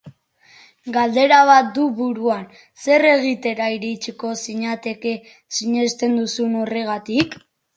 [0.93, 2.47] Galdera bat du buruan,
[2.85, 5.15] zer egitera iritsiko zinateke
[5.59, 7.39] sinesten duzun horregatik?